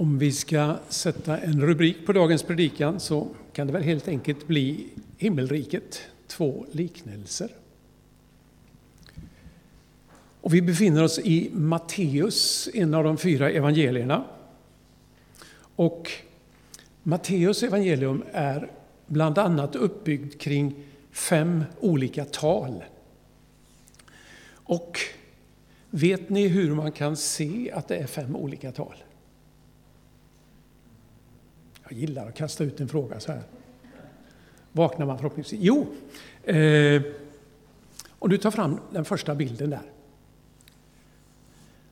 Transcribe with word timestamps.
Om 0.00 0.18
vi 0.18 0.32
ska 0.32 0.78
sätta 0.88 1.38
en 1.38 1.60
rubrik 1.60 2.06
på 2.06 2.12
dagens 2.12 2.42
predikan 2.42 3.00
så 3.00 3.28
kan 3.52 3.66
det 3.66 3.72
väl 3.72 3.82
helt 3.82 4.08
enkelt 4.08 4.46
bli 4.46 4.86
Himmelriket, 5.16 6.00
två 6.26 6.66
liknelser. 6.72 7.50
Och 10.40 10.54
vi 10.54 10.62
befinner 10.62 11.02
oss 11.02 11.18
i 11.18 11.50
Matteus, 11.52 12.68
en 12.74 12.94
av 12.94 13.04
de 13.04 13.18
fyra 13.18 13.50
evangelierna. 13.50 14.24
Och 15.76 16.10
Matteus 17.02 17.62
evangelium 17.62 18.24
är 18.32 18.70
bland 19.06 19.38
annat 19.38 19.76
uppbyggd 19.76 20.40
kring 20.40 20.74
fem 21.10 21.64
olika 21.80 22.24
tal. 22.24 22.84
Och 24.52 24.98
vet 25.90 26.28
ni 26.30 26.48
hur 26.48 26.74
man 26.74 26.92
kan 26.92 27.16
se 27.16 27.70
att 27.74 27.88
det 27.88 27.96
är 27.96 28.06
fem 28.06 28.36
olika 28.36 28.72
tal? 28.72 28.94
Jag 31.90 31.98
gillar 31.98 32.28
att 32.28 32.34
kasta 32.34 32.64
ut 32.64 32.80
en 32.80 32.88
fråga 32.88 33.20
så 33.20 33.32
här. 33.32 33.42
Vaknar 34.72 35.06
man 35.06 35.18
förhoppningsvis? 35.18 35.60
Jo, 35.62 35.86
eh, 36.44 37.02
om 38.18 38.30
du 38.30 38.38
tar 38.38 38.50
fram 38.50 38.80
den 38.90 39.04
första 39.04 39.34
bilden 39.34 39.70
där. 39.70 39.82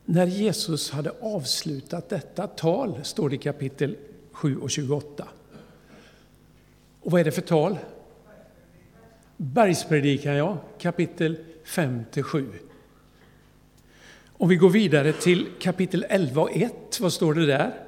När 0.04 0.26
Jesus 0.26 0.90
hade 0.90 1.10
avslutat 1.20 2.08
detta 2.08 2.46
tal, 2.46 3.04
står 3.04 3.28
det 3.28 3.34
i 3.34 3.38
kapitel 3.38 3.96
7 4.32 4.58
och 4.58 4.70
28. 4.70 5.28
Och 7.00 7.12
vad 7.12 7.20
är 7.20 7.24
det 7.24 7.32
för 7.32 7.42
tal? 7.42 7.78
Bergspredikan, 9.36 10.34
ja, 10.34 10.58
kapitel 10.78 11.38
5 11.64 12.04
till 12.10 12.22
7. 12.22 12.52
Om 14.26 14.48
vi 14.48 14.56
går 14.56 14.70
vidare 14.70 15.12
till 15.12 15.46
kapitel 15.60 16.06
11 16.08 16.42
och 16.42 16.56
1, 16.56 17.00
vad 17.00 17.12
står 17.12 17.34
det 17.34 17.46
där? 17.46 17.87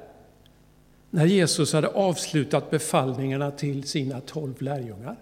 När 1.13 1.25
Jesus 1.25 1.73
hade 1.73 1.87
avslutat 1.87 2.69
befallningarna 2.69 3.51
till 3.51 3.83
sina 3.83 4.21
tolv 4.21 4.61
lärjungar. 4.61 5.15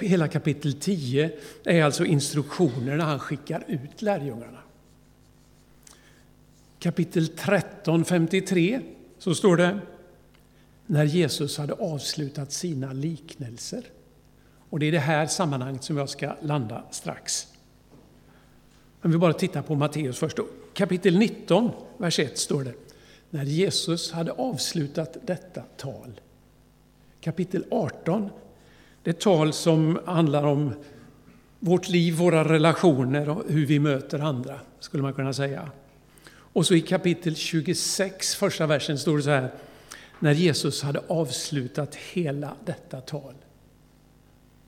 Hela 0.00 0.28
kapitel 0.28 0.72
10 0.72 1.30
är 1.64 1.82
alltså 1.82 2.04
instruktionerna 2.04 3.04
han 3.04 3.18
skickar 3.18 3.64
ut 3.68 4.02
lärjungarna. 4.02 4.58
Kapitel 6.78 7.28
13, 7.28 8.04
53, 8.04 8.80
så 9.18 9.34
står 9.34 9.56
det 9.56 9.78
när 10.86 11.04
Jesus 11.04 11.58
hade 11.58 11.72
avslutat 11.72 12.52
sina 12.52 12.92
liknelser. 12.92 13.84
Och 14.70 14.78
det 14.78 14.86
är 14.86 14.92
det 14.92 14.98
här 14.98 15.26
sammanhanget 15.26 15.84
som 15.84 15.96
jag 15.96 16.08
ska 16.08 16.36
landa 16.40 16.84
strax. 16.90 17.46
Om 19.02 19.10
vi 19.10 19.18
bara 19.18 19.32
tittar 19.32 19.62
på 19.62 19.74
Matteus 19.74 20.18
först. 20.18 20.38
Kapitel 20.74 21.18
19, 21.18 21.70
vers 21.98 22.18
1 22.18 22.38
står 22.38 22.64
det. 22.64 22.83
När 23.34 23.44
Jesus 23.44 24.12
hade 24.12 24.32
avslutat 24.32 25.16
detta 25.26 25.62
tal. 25.76 26.20
Kapitel 27.20 27.64
18, 27.70 28.30
det 29.02 29.20
tal 29.20 29.52
som 29.52 29.98
handlar 30.06 30.42
om 30.42 30.74
vårt 31.58 31.88
liv, 31.88 32.14
våra 32.14 32.44
relationer 32.44 33.28
och 33.28 33.44
hur 33.48 33.66
vi 33.66 33.78
möter 33.78 34.18
andra, 34.18 34.60
skulle 34.80 35.02
man 35.02 35.14
kunna 35.14 35.32
säga. 35.32 35.70
Och 36.28 36.66
så 36.66 36.74
i 36.74 36.80
kapitel 36.80 37.36
26, 37.36 38.34
första 38.34 38.66
versen, 38.66 38.98
står 38.98 39.16
det 39.16 39.22
så 39.22 39.30
här. 39.30 39.50
När 40.18 40.32
Jesus 40.32 40.82
hade 40.82 41.00
avslutat 41.08 41.94
hela 41.94 42.56
detta 42.64 43.00
tal. 43.00 43.34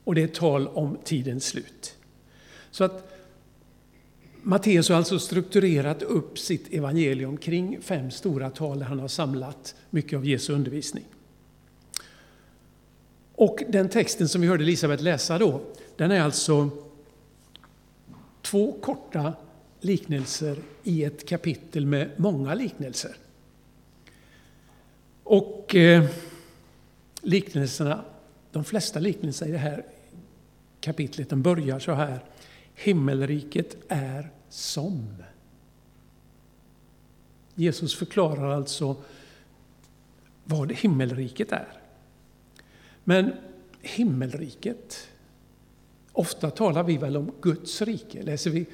Och 0.04 0.14
det 0.14 0.22
är 0.22 0.28
tal 0.28 0.68
om 0.68 0.98
tidens 1.04 1.46
slut. 1.46 1.96
Så 2.70 2.84
att 2.84 3.15
Matteus 4.48 4.88
har 4.88 4.96
alltså 4.96 5.18
strukturerat 5.18 6.02
upp 6.02 6.38
sitt 6.38 6.74
evangelium 6.74 7.36
kring 7.36 7.80
fem 7.80 8.10
stora 8.10 8.50
tal 8.50 8.78
där 8.78 8.86
han 8.86 9.00
har 9.00 9.08
samlat 9.08 9.74
mycket 9.90 10.16
av 10.16 10.26
Jesu 10.26 10.52
undervisning. 10.52 11.04
Och 13.34 13.62
den 13.68 13.88
texten 13.88 14.28
som 14.28 14.40
vi 14.40 14.46
hörde 14.46 14.64
Elisabet 14.64 15.00
läsa 15.00 15.38
då, 15.38 15.60
den 15.96 16.10
är 16.10 16.20
alltså 16.20 16.70
två 18.42 18.72
korta 18.72 19.32
liknelser 19.80 20.56
i 20.82 21.04
ett 21.04 21.28
kapitel 21.28 21.86
med 21.86 22.10
många 22.16 22.54
liknelser. 22.54 23.16
Och 25.22 25.74
eh, 25.74 26.04
liknelserna, 27.22 28.04
de 28.52 28.64
flesta 28.64 28.98
liknelser 28.98 29.46
i 29.46 29.50
det 29.50 29.58
här 29.58 29.84
kapitlet, 30.80 31.30
de 31.30 31.42
börjar 31.42 31.78
så 31.78 31.92
här. 31.92 32.24
Himmelriket 32.74 33.76
är 33.88 34.30
som. 34.48 35.22
Jesus 37.54 37.94
förklarar 37.94 38.50
alltså 38.50 38.96
vad 40.44 40.72
himmelriket 40.72 41.52
är. 41.52 41.68
Men 43.04 43.32
himmelriket, 43.80 45.08
ofta 46.12 46.50
talar 46.50 46.82
vi 46.82 46.96
väl 46.96 47.16
om 47.16 47.32
Guds 47.40 47.82
rike. 47.82 48.22
Läser 48.22 48.50
vi 48.50 48.66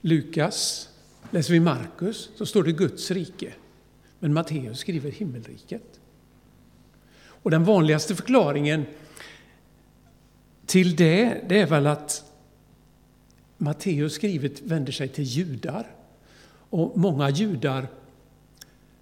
Lukas, 0.00 0.88
läser 1.30 1.52
vi 1.52 1.60
Markus, 1.60 2.30
så 2.36 2.46
står 2.46 2.62
det 2.62 2.72
Guds 2.72 3.10
rike. 3.10 3.52
Men 4.18 4.32
Matteus 4.32 4.78
skriver 4.78 5.10
himmelriket. 5.10 6.00
Och 7.20 7.50
den 7.50 7.64
vanligaste 7.64 8.14
förklaringen 8.14 8.84
till 10.66 10.96
det, 10.96 11.40
det 11.48 11.60
är 11.60 11.66
väl 11.66 11.86
att 11.86 12.27
Matteus 13.58 14.12
skrivet 14.12 14.62
vänder 14.62 14.92
sig 14.92 15.08
till 15.08 15.24
judar. 15.24 15.86
Och 16.70 16.98
många 16.98 17.30
judar 17.30 17.88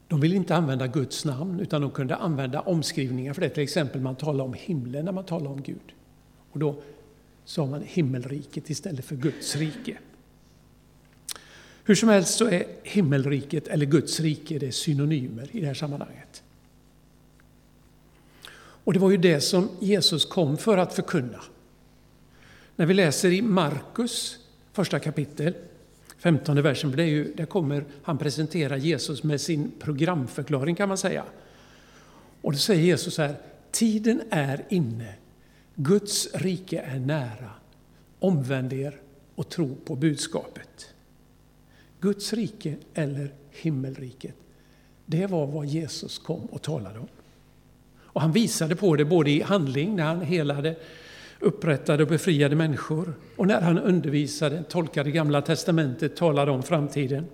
de 0.08 0.20
vill 0.20 0.32
inte 0.32 0.56
använda 0.56 0.86
Guds 0.86 1.24
namn, 1.24 1.60
utan 1.60 1.80
de 1.80 1.90
kunde 1.90 2.16
använda 2.16 2.60
omskrivningar 2.60 3.32
för 3.32 3.40
det. 3.40 3.48
Till 3.48 3.62
exempel 3.62 4.00
man 4.00 4.16
talar 4.16 4.44
om 4.44 4.54
himlen 4.54 5.04
när 5.04 5.12
man 5.12 5.24
talar 5.24 5.50
om 5.50 5.62
Gud. 5.62 5.94
Och 6.52 6.58
då 6.58 6.82
sa 7.44 7.66
man 7.66 7.82
himmelriket 7.82 8.70
istället 8.70 9.04
för 9.04 9.16
Guds 9.16 9.56
rike. 9.56 9.98
Hur 11.84 11.94
som 11.94 12.08
helst 12.08 12.34
så 12.34 12.48
är 12.48 12.64
himmelriket 12.82 13.68
eller 13.68 13.86
Guds 13.86 14.20
rike 14.20 14.58
det 14.58 14.72
synonymer 14.72 15.48
i 15.52 15.60
det 15.60 15.66
här 15.66 15.74
sammanhanget. 15.74 16.42
Och 18.86 18.92
det 18.92 18.98
var 18.98 19.10
ju 19.10 19.16
det 19.16 19.40
som 19.40 19.68
Jesus 19.80 20.24
kom 20.24 20.56
för 20.56 20.78
att 20.78 20.94
förkunna. 20.94 21.40
När 22.76 22.86
vi 22.86 22.94
läser 22.94 23.32
i 23.32 23.42
Markus 23.42 24.38
första 24.76 24.98
kapitel, 24.98 25.54
15 26.18 26.62
versen, 26.62 26.90
för 26.90 26.96
det 26.96 27.02
är 27.02 27.08
ju, 27.08 27.34
där 27.34 27.46
kommer 27.46 27.84
han 28.02 28.18
presentera 28.18 28.76
Jesus 28.76 29.22
med 29.22 29.40
sin 29.40 29.72
programförklaring 29.78 30.74
kan 30.74 30.88
man 30.88 30.98
säga. 30.98 31.24
Och 32.42 32.52
då 32.52 32.58
säger 32.58 32.82
Jesus 32.82 33.18
här, 33.18 33.34
tiden 33.70 34.22
är 34.30 34.64
inne, 34.68 35.14
Guds 35.74 36.28
rike 36.34 36.80
är 36.80 36.98
nära, 36.98 37.50
omvänd 38.18 38.72
er 38.72 39.00
och 39.34 39.48
tro 39.48 39.76
på 39.84 39.96
budskapet. 39.96 40.94
Guds 42.00 42.32
rike 42.32 42.76
eller 42.94 43.32
himmelriket, 43.50 44.34
det 45.06 45.26
var 45.26 45.46
vad 45.46 45.66
Jesus 45.66 46.18
kom 46.18 46.46
och 46.46 46.62
talade 46.62 46.98
om. 46.98 47.08
Och 47.98 48.20
han 48.20 48.32
visade 48.32 48.76
på 48.76 48.96
det 48.96 49.04
både 49.04 49.30
i 49.30 49.42
handling, 49.42 49.96
när 49.96 50.04
han 50.04 50.20
helade 50.20 50.76
upprättade 51.40 52.02
och 52.02 52.08
befriade 52.08 52.56
människor. 52.56 53.14
Och 53.36 53.46
när 53.46 53.60
han 53.60 53.78
undervisade, 53.78 54.62
tolkade 54.62 55.10
Gamla 55.10 55.42
testamentet, 55.42 56.16
talade 56.16 56.50
om 56.50 56.62
framtiden. 56.62 57.26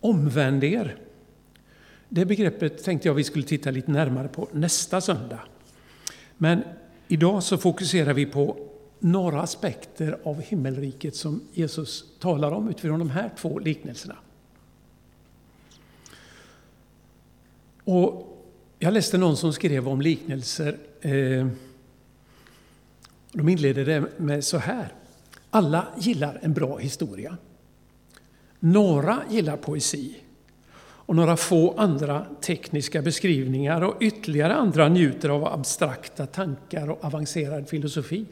Omvänd 0.00 0.64
er. 0.64 0.96
Det 2.08 2.24
begreppet 2.24 2.84
tänkte 2.84 3.08
jag 3.08 3.14
vi 3.14 3.24
skulle 3.24 3.44
titta 3.44 3.70
lite 3.70 3.90
närmare 3.90 4.28
på 4.28 4.48
nästa 4.52 5.00
söndag. 5.00 5.40
Men 6.36 6.62
idag 7.08 7.42
så 7.42 7.58
fokuserar 7.58 8.14
vi 8.14 8.26
på 8.26 8.68
några 8.98 9.40
aspekter 9.42 10.18
av 10.22 10.40
himmelriket 10.40 11.16
som 11.16 11.40
Jesus 11.52 12.04
talar 12.18 12.52
om 12.52 12.68
utifrån 12.68 12.98
de 12.98 13.10
här 13.10 13.30
två 13.38 13.58
liknelserna. 13.58 14.16
Och 17.84 18.28
jag 18.78 18.94
läste 18.94 19.18
någon 19.18 19.36
som 19.36 19.52
skrev 19.52 19.88
om 19.88 20.00
liknelser 20.00 20.76
eh, 21.00 21.46
de 23.32 23.48
inleder 23.48 23.84
det 23.84 24.18
med 24.18 24.44
så 24.44 24.58
här. 24.58 24.92
Alla 25.50 25.86
gillar 25.98 26.38
en 26.42 26.52
bra 26.52 26.78
historia. 26.78 27.36
Några 28.60 29.22
gillar 29.30 29.56
poesi 29.56 30.16
och 31.04 31.16
några 31.16 31.36
få 31.36 31.74
andra 31.78 32.26
tekniska 32.40 33.02
beskrivningar 33.02 33.82
och 33.82 33.96
ytterligare 34.00 34.54
andra 34.54 34.88
njuter 34.88 35.28
av 35.28 35.46
abstrakta 35.46 36.26
tankar 36.26 36.90
och 36.90 37.04
avancerad 37.04 37.68
filosofi. 37.68 38.26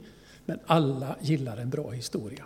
Men 0.46 0.58
alla 0.66 1.16
gillar 1.20 1.56
en 1.56 1.70
bra 1.70 1.90
historia. 1.90 2.44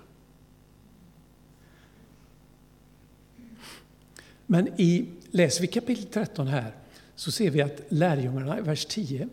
Men 4.47 4.81
i, 4.81 5.07
läser 5.31 5.61
vi 5.61 5.67
kapitel 5.67 6.05
13 6.05 6.47
här 6.47 6.73
så 7.15 7.33
ser 7.33 7.51
vi 7.51 7.63
att 7.63 7.81
lärjungarna 7.89 8.59
i 8.59 8.63
vers 8.63 8.87
10 8.87 9.29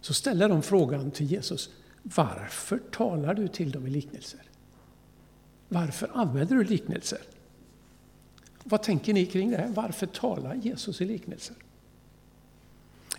så 0.00 0.14
ställer 0.14 0.48
de 0.48 0.62
frågan 0.62 1.10
till 1.10 1.26
Jesus. 1.26 1.70
Varför 2.06 2.78
talar 2.90 3.34
du 3.34 3.48
till 3.48 3.70
dem 3.70 3.86
i 3.86 3.90
liknelser? 3.90 4.40
Varför 5.68 6.10
använder 6.14 6.56
du 6.56 6.64
liknelser? 6.64 7.20
Vad 8.64 8.82
tänker 8.82 9.14
ni 9.14 9.26
kring 9.26 9.50
det? 9.50 9.72
Varför 9.74 10.06
talar 10.06 10.54
Jesus 10.54 11.00
i 11.00 11.04
liknelser? 11.04 11.56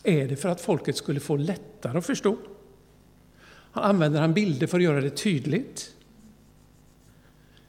Är 0.04 0.28
det 0.28 0.36
för 0.36 0.50
att 0.50 0.62
folket 0.62 0.98
skulle 0.98 1.20
få 1.20 1.36
lättare 1.36 1.98
att 1.98 2.06
förstå? 2.06 2.38
Han 3.72 3.84
använder 3.84 4.22
han 4.22 4.34
bilder 4.34 4.68
för 4.68 4.78
att 4.78 4.84
göra 4.84 5.02
det 5.02 5.10
tydligt? 5.10 5.96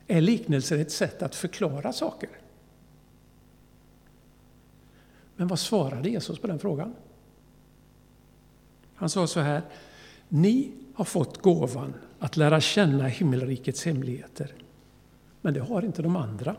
Är 0.06 0.20
liknelser 0.20 0.78
ett 0.78 0.92
sätt 0.92 1.22
att 1.22 1.34
förklara 1.34 1.92
saker? 1.92 2.30
Men 5.36 5.48
vad 5.48 5.58
svarade 5.58 6.08
Jesus 6.08 6.38
på 6.38 6.46
den 6.46 6.58
frågan? 6.58 6.94
Han 8.94 9.10
sa 9.10 9.26
så 9.26 9.40
här, 9.40 9.62
ni 10.28 10.72
har 10.94 11.04
fått 11.04 11.42
gåvan 11.42 11.94
att 12.18 12.36
lära 12.36 12.60
känna 12.60 13.06
himmelrikets 13.06 13.84
hemligheter, 13.84 14.54
men 15.40 15.54
det 15.54 15.60
har 15.60 15.82
inte 15.82 16.02
de 16.02 16.16
andra. 16.16 16.56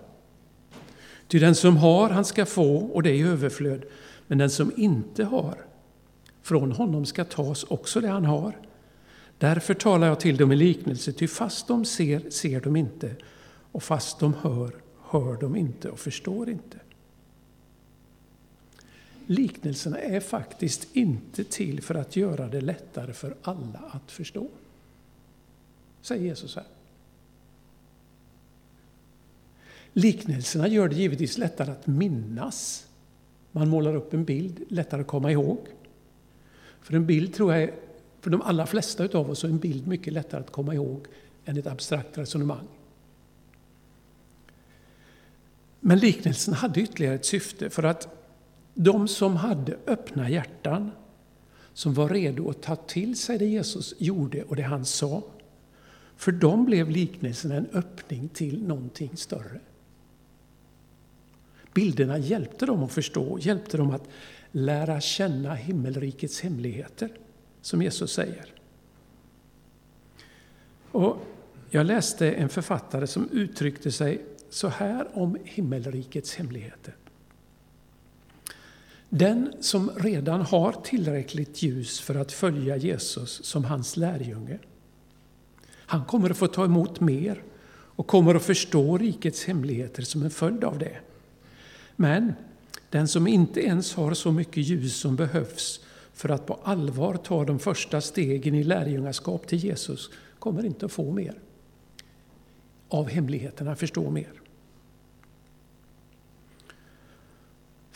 Ty 1.27 1.39
den 1.39 1.55
som 1.55 1.77
har, 1.77 2.09
han 2.09 2.25
ska 2.25 2.45
få, 2.45 2.77
och 2.77 3.03
det 3.03 3.09
är 3.09 3.13
i 3.13 3.21
överflöd, 3.21 3.83
men 4.27 4.37
den 4.37 4.49
som 4.49 4.71
inte 4.75 5.23
har, 5.23 5.65
från 6.43 6.71
honom 6.71 7.05
ska 7.05 7.23
tas 7.23 7.63
också 7.63 8.01
det 8.01 8.07
han 8.07 8.25
har. 8.25 8.57
Därför 9.37 9.73
talar 9.73 10.07
jag 10.07 10.19
till 10.19 10.37
dem 10.37 10.51
i 10.51 10.55
liknelse, 10.55 11.11
ty 11.11 11.27
fast 11.27 11.67
de 11.67 11.85
ser, 11.85 12.29
ser 12.29 12.61
de 12.61 12.75
inte, 12.75 13.15
och 13.71 13.83
fast 13.83 14.19
de 14.19 14.33
hör, 14.33 14.75
hör 15.01 15.37
de 15.39 15.55
inte 15.55 15.89
och 15.89 15.99
förstår 15.99 16.49
inte. 16.49 16.77
Liknelserna 19.29 20.00
är 20.00 20.19
faktiskt 20.19 20.95
inte 20.95 21.44
till 21.44 21.81
för 21.81 21.95
att 21.95 22.15
göra 22.15 22.47
det 22.47 22.62
lättare 22.62 23.13
för 23.13 23.35
alla 23.41 23.79
att 23.91 24.12
förstå. 24.12 24.47
Säger 26.01 26.24
Jesus 26.24 26.56
här. 26.56 26.65
Liknelserna 29.94 30.68
gör 30.68 30.88
det 30.88 30.95
givetvis 30.95 31.38
lättare 31.38 31.71
att 31.71 31.88
minnas. 31.88 32.88
Man 33.51 33.69
målar 33.69 33.95
upp 33.95 34.13
en 34.13 34.25
bild, 34.25 34.63
lättare 34.69 35.01
att 35.01 35.07
komma 35.07 35.31
ihåg. 35.31 35.59
För 36.81 36.94
en 36.94 37.06
bild 37.06 37.33
tror 37.33 37.56
jag, 37.56 37.71
för 38.21 38.30
de 38.30 38.41
allra 38.41 38.65
flesta 38.65 39.06
av 39.13 39.30
oss, 39.30 39.44
är 39.44 39.47
en 39.47 39.59
bild 39.59 39.88
mycket 39.88 40.13
lättare 40.13 40.41
att 40.41 40.51
komma 40.51 40.73
ihåg 40.73 41.06
än 41.45 41.57
ett 41.57 41.68
abstrakt 41.68 42.18
resonemang. 42.18 42.68
Men 45.80 46.00
liknelsen 46.00 46.53
hade 46.53 46.81
ytterligare 46.81 47.15
ett 47.15 47.25
syfte 47.25 47.69
för 47.69 47.83
att 47.83 48.16
de 48.77 49.07
som 49.07 49.35
hade 49.35 49.77
öppna 49.88 50.29
hjärtan, 50.29 50.91
som 51.74 51.94
var 51.94 52.09
redo 52.09 52.50
att 52.50 52.62
ta 52.62 52.75
till 52.75 53.18
sig 53.18 53.38
det 53.38 53.45
Jesus 53.45 53.94
gjorde 53.97 54.44
och 54.44 54.56
det 54.56 54.62
han 54.62 54.85
sa, 54.85 55.24
för 56.15 56.31
dem 56.31 56.65
blev 56.65 56.89
liknelsen 56.89 57.51
en 57.51 57.68
öppning 57.74 58.29
till 58.29 58.63
någonting 58.63 59.18
större. 59.18 59.59
Bilderna 61.74 62.18
hjälpte 62.18 62.65
dem 62.65 62.83
att 62.83 62.91
förstå, 62.91 63.38
hjälpte 63.39 63.77
dem 63.77 63.91
att 63.91 64.07
lära 64.51 65.01
känna 65.01 65.56
himmelrikets 65.56 66.41
hemligheter, 66.41 67.09
som 67.62 67.81
Jesus 67.81 68.13
säger. 68.13 68.53
Och 70.91 71.18
jag 71.69 71.85
läste 71.85 72.31
en 72.31 72.50
författare 72.50 73.07
som 73.07 73.30
uttryckte 73.30 73.91
sig 73.91 74.25
så 74.50 74.68
här 74.68 75.07
om 75.13 75.38
himmelrikets 75.44 76.35
hemligheter. 76.35 76.95
Den 79.09 79.54
som 79.59 79.92
redan 79.95 80.42
har 80.42 80.71
tillräckligt 80.71 81.63
ljus 81.63 82.00
för 82.00 82.15
att 82.15 82.31
följa 82.31 82.77
Jesus 82.77 83.44
som 83.44 83.63
hans 83.63 83.98
lärjunge, 83.98 84.59
han 85.69 86.06
kommer 86.06 86.30
att 86.30 86.38
få 86.38 86.48
ta 86.48 86.65
emot 86.65 87.00
mer 87.00 87.44
och 87.69 88.07
kommer 88.07 88.36
att 88.36 88.44
förstå 88.44 88.98
rikets 88.98 89.45
hemligheter 89.45 90.04
som 90.04 90.24
en 90.24 90.30
följd 90.30 90.63
av 90.63 90.80
det. 90.80 90.98
Men 91.95 92.33
den 92.89 93.07
som 93.07 93.27
inte 93.27 93.62
ens 93.62 93.94
har 93.94 94.13
så 94.13 94.31
mycket 94.31 94.63
ljus 94.63 94.95
som 94.95 95.15
behövs 95.15 95.80
för 96.13 96.30
att 96.30 96.45
på 96.45 96.59
allvar 96.63 97.18
ta 97.18 97.45
de 97.45 97.59
första 97.59 98.01
stegen 98.01 98.56
i 98.56 98.63
lärjungaskap 98.63 99.48
till 99.48 99.63
Jesus 99.63 100.09
kommer 100.39 100.65
inte 100.65 100.86
att 100.86 100.92
få 100.92 101.12
mer 101.12 101.36
av 102.89 103.09
hemligheterna, 103.09 103.75
förstå 103.75 104.09
mer. 104.09 104.42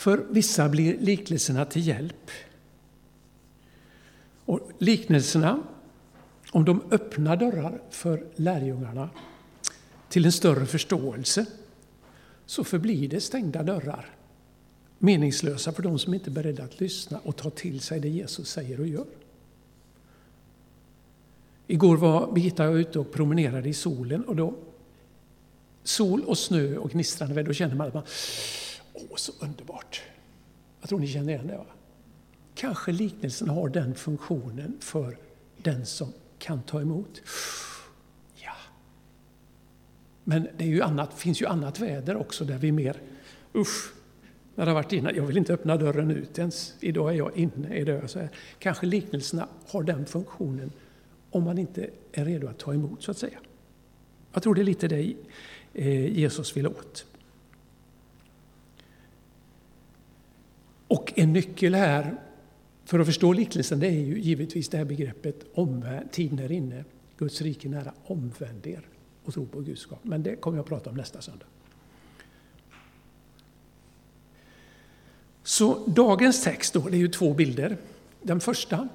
För 0.01 0.25
vissa 0.29 0.69
blir 0.69 0.97
liknelserna 0.97 1.65
till 1.65 1.87
hjälp. 1.87 2.31
Och 4.45 4.71
liknelserna, 4.77 5.63
om 6.51 6.65
de 6.65 6.81
öppnar 6.91 7.37
dörrar 7.37 7.81
för 7.89 8.25
lärjungarna 8.35 9.09
till 10.09 10.25
en 10.25 10.31
större 10.31 10.65
förståelse, 10.65 11.45
så 12.45 12.63
förblir 12.63 13.09
det 13.09 13.21
stängda 13.21 13.63
dörrar. 13.63 14.15
Meningslösa 14.97 15.71
för 15.71 15.83
de 15.83 15.99
som 15.99 16.13
inte 16.13 16.29
är 16.29 16.31
beredda 16.31 16.63
att 16.63 16.79
lyssna 16.79 17.19
och 17.23 17.35
ta 17.35 17.49
till 17.49 17.79
sig 17.79 17.99
det 17.99 18.09
Jesus 18.09 18.49
säger 18.49 18.79
och 18.79 18.87
gör. 18.87 19.05
Igår 21.67 21.97
var 21.97 22.31
Birgitta 22.31 22.63
och 22.63 22.69
jag 22.69 22.79
ute 22.79 22.99
och 22.99 23.11
promenerade 23.11 23.69
i 23.69 23.73
solen 23.73 24.23
och 24.23 24.35
då 24.35 24.55
sol 25.83 26.23
och 26.23 26.37
snö 26.37 26.77
och 26.77 26.91
gnistrande 26.91 27.35
väder, 27.35 27.47
då 27.47 27.53
känner 27.53 27.75
man 27.75 27.87
att 27.87 27.93
man 27.93 28.03
Åh, 28.93 29.15
så 29.15 29.31
underbart! 29.39 30.01
Jag 30.79 30.89
tror 30.89 30.99
ni 30.99 31.07
känner 31.07 31.33
igen 31.33 31.47
det. 31.47 31.57
Va? 31.57 31.65
Kanske 32.55 32.91
liknelsen 32.91 33.49
har 33.49 33.69
den 33.69 33.95
funktionen 33.95 34.77
för 34.79 35.17
den 35.57 35.85
som 35.85 36.13
kan 36.39 36.61
ta 36.61 36.81
emot. 36.81 37.21
Ja. 38.35 38.53
Men 40.23 40.47
det 40.57 40.63
är 40.63 40.69
ju 40.69 40.81
annat, 40.81 41.13
finns 41.13 41.41
ju 41.41 41.45
annat 41.45 41.79
väder 41.79 42.15
också 42.15 42.45
där 42.45 42.57
vi 42.57 42.67
är 42.67 42.71
mer, 42.71 43.01
usch, 43.55 43.93
när 44.55 44.65
det 44.65 44.71
har 44.71 44.75
varit 44.75 44.93
innan, 44.93 45.15
jag 45.15 45.23
vill 45.23 45.37
inte 45.37 45.53
öppna 45.53 45.77
dörren 45.77 46.11
ut 46.11 46.39
ens, 46.39 46.73
idag 46.79 47.11
är 47.13 47.17
jag 47.17 47.37
inne 47.37 47.75
idag 47.75 47.95
är 47.95 48.01
jag 48.01 48.09
Så 48.09 48.19
här. 48.19 48.29
Kanske 48.59 48.85
liknelserna 48.85 49.47
har 49.67 49.83
den 49.83 50.05
funktionen 50.05 50.71
om 51.29 51.43
man 51.43 51.57
inte 51.57 51.89
är 52.11 52.25
redo 52.25 52.47
att 52.47 52.59
ta 52.59 52.73
emot, 52.73 53.03
så 53.03 53.11
att 53.11 53.17
säga. 53.17 53.39
Jag 54.33 54.43
tror 54.43 54.55
det 54.55 54.61
är 54.61 54.63
lite 54.63 54.87
det 54.87 55.15
eh, 55.73 56.17
Jesus 56.19 56.57
vill 56.57 56.67
åt. 56.67 57.05
Och 60.91 61.13
en 61.15 61.33
nyckel 61.33 61.75
här 61.75 62.15
för 62.85 62.99
att 62.99 63.05
förstå 63.05 63.33
liknelsen 63.33 63.79
det 63.79 63.87
är 63.87 63.91
ju 63.91 64.19
givetvis 64.19 64.69
det 64.69 64.77
här 64.77 64.85
begreppet 64.85 65.45
omvänd, 65.53 66.11
tiden 66.11 66.39
är 66.39 66.51
inne, 66.51 66.83
Guds 67.17 67.41
rike 67.41 67.69
nära, 67.69 67.93
omvänd 68.03 68.67
er 68.67 68.81
och 69.23 69.33
tro 69.33 69.45
på 69.45 69.61
Guds 69.61 69.81
skap. 69.81 69.99
Men 70.03 70.23
det 70.23 70.35
kommer 70.35 70.57
jag 70.57 70.63
att 70.63 70.69
prata 70.69 70.89
om 70.89 70.95
nästa 70.95 71.21
söndag. 71.21 71.45
Så 75.43 75.87
dagens 75.87 76.43
text 76.43 76.73
då, 76.73 76.89
det 76.89 76.97
är 76.97 76.99
ju 76.99 77.07
två 77.07 77.33
bilder. 77.33 77.77
Den 78.21 78.39
första, 78.39 78.87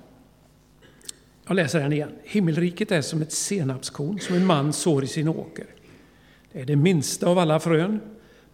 jag 1.47 1.55
läser 1.55 1.81
den 1.81 1.93
igen. 1.93 2.13
Himmelriket 2.25 2.93
är 2.93 3.03
som 3.03 3.23
ett 3.23 3.33
senapskorn 3.33 4.21
som 4.21 4.37
en 4.37 4.47
man 4.47 4.73
sår 4.73 5.05
i 5.05 5.07
sin 5.07 5.29
åker. 5.29 5.67
Det 6.53 6.61
är 6.61 6.65
det 6.65 6.77
minsta 6.77 7.29
av 7.29 7.39
alla 7.39 7.61
frön, 7.61 8.01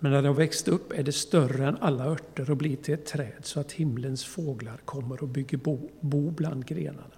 men 0.02 0.12
när 0.12 0.22
det 0.22 0.28
har 0.28 0.34
växt 0.34 0.68
upp 0.68 0.92
är 0.92 1.02
det 1.02 1.12
större 1.12 1.66
än 1.66 1.76
alla 1.80 2.04
örter 2.04 2.50
och 2.50 2.56
blir 2.56 2.76
till 2.76 2.94
ett 2.94 3.06
träd 3.06 3.38
så 3.42 3.60
att 3.60 3.72
himlens 3.72 4.24
fåglar 4.24 4.76
kommer 4.84 5.22
och 5.22 5.28
bygger 5.28 5.58
bo, 5.58 5.90
bo 6.00 6.30
bland 6.30 6.66
grenarna. 6.66 7.16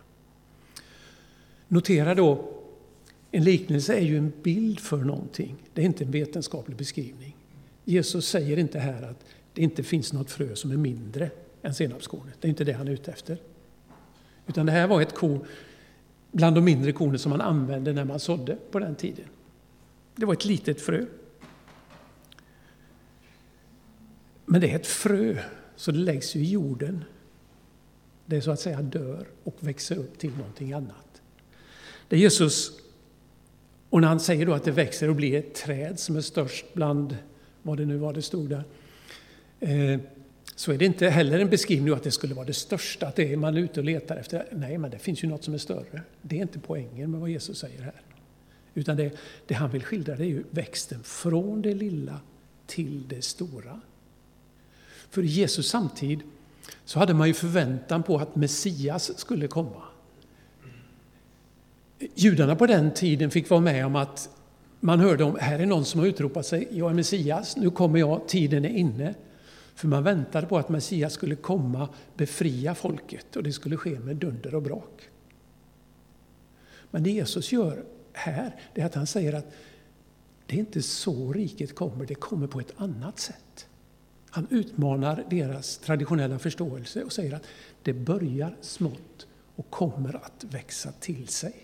Notera 1.69 2.15
då, 2.15 2.51
en 3.31 3.45
liknelse 3.45 3.95
är 3.95 4.01
ju 4.01 4.19
en 4.19 4.33
bild 4.43 4.81
för 4.81 4.97
någonting. 4.97 5.57
Det 5.75 5.83
är 5.83 5.87
inte 5.87 6.05
en 6.05 6.11
vetenskaplig 6.11 6.77
beskrivning. 6.77 7.37
Jesus 7.85 8.29
säger 8.29 8.59
inte 8.59 8.79
här 8.79 9.03
att 9.03 9.25
det 9.55 9.63
inte 9.63 9.83
finns 9.83 10.13
något 10.13 10.31
frö 10.31 10.57
som 10.57 10.71
är 10.71 10.77
mindre 10.77 11.31
än 11.63 11.75
senapskornet. 11.75 12.35
Det 12.41 12.47
är 12.47 12.51
inte 12.51 12.65
det 12.65 12.73
han 12.73 12.89
är 12.89 12.93
ute 12.93 13.11
efter. 13.11 13.39
Utan 14.47 14.67
det 14.67 14.73
här 14.73 14.87
var 14.87 15.03
ett 15.03 15.15
korn 15.15 15.45
bland 16.33 16.57
de 16.57 16.65
mindre 16.65 16.93
kornen 16.93 17.19
som 17.19 17.31
man 17.31 17.41
använde 17.41 17.93
när 17.93 18.05
man 18.05 18.21
sådde 18.21 18.57
på 18.71 18.79
den 18.79 18.95
tiden. 18.95 19.27
Det 20.17 20.27
var 20.27 20.33
ett 20.33 20.45
litet 20.45 20.81
frö. 20.81 21.05
Men 24.47 24.61
det 24.61 24.71
är 24.71 24.77
ett 24.77 24.87
frö, 24.87 25.39
så 25.77 25.91
det 25.91 25.99
läggs 25.99 26.37
i 26.37 26.45
jorden. 26.45 27.05
Det 28.27 28.43
så 28.43 28.51
att 28.51 28.61
säga 28.61 28.83
dör 28.83 29.27
och 29.45 29.57
växer 29.61 29.97
upp 29.97 30.19
till 30.19 30.37
någonting 30.37 30.73
annat. 30.73 31.23
Det 32.09 32.17
är 32.17 32.21
Jesus, 32.21 32.73
och 33.91 34.01
när 34.01 34.09
han 34.09 34.21
säger 34.21 34.47
då 34.47 34.53
att 34.53 34.65
det 34.65 34.71
växer 34.71 35.09
och 35.09 35.17
blir 35.17 35.35
ett 35.35 35.55
träd 35.55 35.99
som 35.99 36.17
är 36.17 36.21
störst 36.21 36.65
bland, 36.73 37.17
vad 37.63 37.79
det 37.79 37.85
nu 37.85 37.97
var 37.97 38.13
det 38.13 38.23
stod 38.23 38.49
där, 38.49 38.65
eh, 39.61 40.01
så 40.57 40.73
är 40.73 40.79
det 40.79 40.85
inte 40.85 41.09
heller 41.09 41.39
en 41.39 41.51
beskrivning 41.51 41.93
av 41.93 41.99
att 41.99 42.05
det 42.05 42.11
skulle 42.11 42.35
vara 42.35 42.47
det 42.47 42.53
största, 42.53 43.07
att 43.07 43.17
det 43.17 43.33
är 43.33 43.37
man 43.37 43.57
ute 43.57 43.81
och 43.81 43.87
letar 43.87 44.17
efter. 44.17 44.47
Nej, 44.53 44.79
men 44.79 44.91
det 44.91 44.99
finns 44.99 45.25
ju 45.25 45.29
något 45.29 45.45
som 45.45 45.55
är 45.55 45.59
större. 45.59 46.03
Det 46.23 46.39
är 46.39 46.43
inte 46.43 46.59
poängen 46.59 47.11
med 47.11 47.21
vad 47.21 47.31
Jesus 47.31 47.59
säger 47.59 47.83
här. 47.83 48.03
Utan 48.75 48.97
det, 48.97 49.11
det 49.47 49.55
han 49.55 49.71
vill 49.71 49.83
skildra 49.83 50.17
det 50.17 50.25
är 50.25 50.29
ju 50.29 50.45
växten 50.51 51.03
från 51.03 51.63
det 51.63 51.75
lilla 51.75 52.21
till 52.67 53.09
det 53.09 53.25
stora. 53.25 53.81
För 55.15 55.23
i 55.23 55.27
Jesus 55.27 55.69
samtid 55.69 56.23
så 56.85 56.99
hade 56.99 57.15
man 57.15 57.29
ju 57.29 57.35
förväntan 57.35 58.03
på 58.03 58.17
att 58.17 58.37
Messias 58.37 59.19
skulle 59.19 59.49
komma. 59.49 59.83
Judarna 62.15 62.57
på 62.57 62.67
den 62.67 62.95
tiden 62.95 63.31
fick 63.31 63.51
vara 63.51 63.61
med 63.61 63.87
om 63.87 63.97
att 63.97 64.31
man 64.81 65.01
hörde 65.01 65.25
om, 65.25 65.37
här 65.41 65.59
är 65.59 65.67
någon 65.67 65.85
som 65.85 66.01
har 66.01 66.07
utropat 66.07 66.47
sig, 66.47 66.69
jag 66.71 66.91
är 66.91 66.95
Messias, 66.95 67.57
nu 67.57 67.71
kommer 67.71 67.99
jag, 67.99 68.29
tiden 68.29 68.65
är 68.65 68.69
inne. 68.69 69.15
För 69.75 69.89
man 69.89 70.03
väntade 70.03 70.47
på 70.47 70.59
att 70.59 70.69
Messias 70.69 71.13
skulle 71.13 71.37
komma, 71.37 71.89
befria 72.17 72.75
folket 72.75 73.37
och 73.37 73.43
det 73.43 73.53
skulle 73.53 73.77
ske 73.77 73.99
med 74.01 74.17
dunder 74.17 74.55
och 74.55 74.63
brak. 74.63 75.03
Men 76.91 77.03
det 77.03 77.11
Jesus 77.11 77.53
gör 77.53 77.85
här, 78.13 78.55
det 78.75 78.81
är 78.81 78.87
att 78.87 78.95
han 78.95 79.07
säger 79.07 79.33
att 79.33 79.53
det 80.47 80.57
är 80.57 80.61
inte 80.61 80.83
så 80.83 81.33
riket 81.33 81.75
kommer, 81.75 82.07
det 82.07 82.15
kommer 82.15 82.47
på 82.47 82.61
ett 82.61 82.73
annat 82.77 83.19
sätt. 83.19 83.64
Han 84.35 84.47
utmanar 84.51 85.25
deras 85.31 85.79
traditionella 85.79 86.39
förståelse 86.39 87.03
och 87.03 87.13
säger 87.13 87.35
att 87.35 87.47
det 87.83 87.93
börjar 87.93 88.57
smått 88.61 89.27
och 89.57 89.71
kommer 89.71 90.17
att 90.17 90.45
växa 90.45 90.93
till 90.93 91.29
sig 91.29 91.55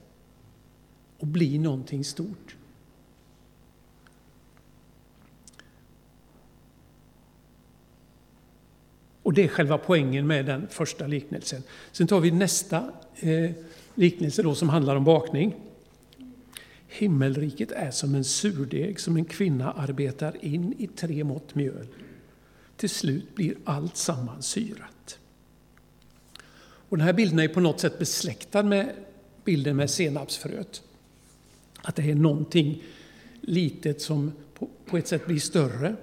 och 1.19 1.27
bli 1.27 1.59
någonting 1.59 2.05
stort. 2.05 2.57
Och 9.23 9.33
det 9.33 9.45
är 9.45 9.49
själva 9.49 9.79
poängen 9.79 10.27
med 10.27 10.47
den 10.47 10.69
första 10.69 11.07
liknelsen. 11.07 11.62
Sen 11.93 12.07
tar 12.07 12.21
vi 12.21 12.31
nästa 12.31 12.93
eh, 13.17 13.50
liknelse 13.95 14.43
då 14.43 14.55
som 14.55 14.69
handlar 14.69 14.97
om 14.97 15.05
bakning. 15.05 15.55
Himmelriket 16.89 17.73
är 17.73 17.91
som 17.91 18.15
en 18.15 18.25
surdeg 18.25 19.00
som 19.00 19.17
en 19.17 19.25
kvinna 19.25 19.73
arbetar 19.73 20.45
in 20.45 20.75
i 20.79 20.87
tre 20.87 21.25
mått 21.25 21.55
mjöl. 21.55 21.87
Till 22.81 22.91
slut 22.91 23.35
blir 23.35 23.57
allt 23.65 23.97
sammansyrat. 23.97 25.19
Och 26.61 26.97
den 26.97 27.07
här 27.07 27.13
bilden 27.13 27.39
är 27.39 27.49
på 27.49 27.61
något 27.61 27.81
sätt 27.81 27.99
besläktad 27.99 28.63
med 28.63 28.95
bilden 29.45 29.77
med 29.77 29.91
senapsfröet. 29.91 30.83
Att 31.83 31.97
det 31.97 32.11
är 32.11 32.15
någonting 32.15 32.83
litet 33.41 34.03
som 34.03 34.33
på 34.87 34.99
ett 34.99 35.09
sätt 35.09 35.27
blir 35.27 35.39
större. 35.39 35.97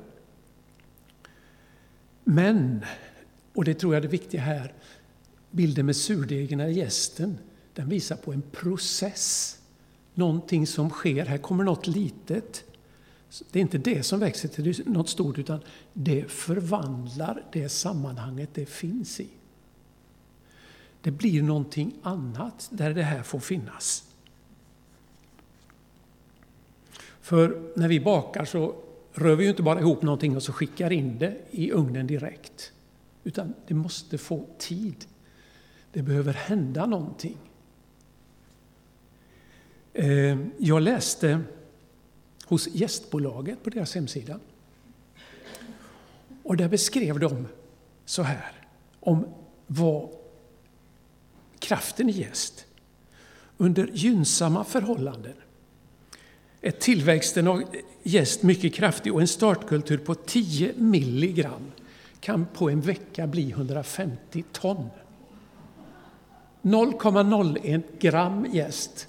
Men, 2.24 2.86
och 3.54 3.66
det 3.66 3.74
tror 3.74 3.94
jag 3.94 3.98
är 3.98 4.08
det 4.08 4.12
viktiga 4.12 4.42
här, 4.42 4.74
bilden 5.52 5.86
med 5.86 5.96
surdegen 5.96 6.60
eller 6.60 6.74
gästen, 6.74 7.38
den 7.74 7.90
visar 7.90 8.16
på 8.16 8.34
en 8.34 8.42
process. 8.42 9.58
Någonting 10.14 10.68
som 10.68 10.90
sker. 10.90 11.26
Här 11.26 11.38
kommer 11.38 11.64
något 11.64 11.88
litet. 11.88 12.64
Det 13.52 13.60
är 13.60 13.62
inte 13.62 13.78
det 13.78 14.04
som 14.04 14.20
växer 14.20 14.50
till 14.50 14.84
något 14.86 15.10
stort, 15.10 15.38
utan 15.38 15.60
det 15.94 16.32
förvandlar 16.32 17.44
det 17.52 17.70
sammanhanget 17.70 18.50
det 18.54 18.66
finns 18.66 19.20
i. 19.20 19.28
Det 21.02 21.12
blir 21.12 21.44
någonting 21.44 21.94
annat 22.02 22.70
där 22.72 22.94
det 22.94 23.04
här 23.04 23.24
får 23.24 23.40
finnas. 23.40 24.04
För 27.22 27.72
när 27.76 27.88
vi 27.88 28.00
bakar 28.00 28.46
så 28.46 28.76
rör 29.14 29.36
vi 29.36 29.44
ju 29.44 29.50
inte 29.50 29.64
bara 29.64 29.80
ihop 29.80 30.02
någonting 30.02 30.36
och 30.36 30.44
så 30.44 30.54
skickar 30.54 30.92
in 30.92 31.20
det 31.20 31.38
i 31.52 31.72
ugnen 31.72 32.08
direkt. 32.08 32.74
Utan 33.24 33.54
det 33.68 33.74
måste 33.74 34.18
få 34.18 34.46
tid. 34.58 35.06
Det 35.92 36.02
behöver 36.02 36.34
hända 36.34 36.86
någonting. 36.86 37.38
Eh, 39.94 40.38
jag 40.58 40.82
läste 40.82 41.42
hos 42.48 42.68
gästbolaget 42.68 43.64
på 43.64 43.70
deras 43.70 43.96
hemsida. 43.96 44.40
Och 46.44 46.58
där 46.58 46.70
beskrev 46.70 47.20
de 47.20 47.48
så 48.06 48.22
här 48.22 48.52
om 49.00 49.26
vad 49.68 50.10
kraften 51.60 52.10
i 52.10 52.12
gäst. 52.12 52.66
Under 53.58 53.88
gynnsamma 53.94 54.64
förhållanden 54.64 55.34
är 56.62 56.72
tillväxten 56.72 57.48
av 57.48 57.64
gäst 58.04 58.44
mycket 58.44 58.74
kraftig 58.74 59.14
och 59.14 59.22
en 59.22 59.28
startkultur 59.28 59.98
på 59.98 60.16
10 60.16 60.74
milligram 60.78 61.72
kan 62.20 62.46
på 62.46 62.70
en 62.70 62.82
vecka 62.82 63.28
bli 63.28 63.52
150 63.52 64.44
ton. 64.52 64.90
0,01 66.62 67.84
gram 68.00 68.46
gäst 68.54 69.08